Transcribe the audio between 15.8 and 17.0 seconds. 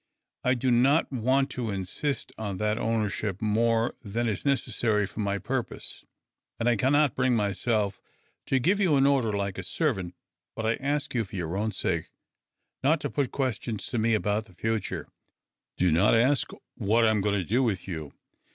not ask me where my yacht will take you. Do not ask